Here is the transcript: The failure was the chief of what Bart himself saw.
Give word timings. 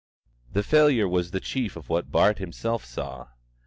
The 0.53 0.63
failure 0.63 1.07
was 1.07 1.29
the 1.29 1.39
chief 1.39 1.75
of 1.75 1.87
what 1.87 2.11
Bart 2.11 2.39
himself 2.39 2.83
saw. 2.83 3.27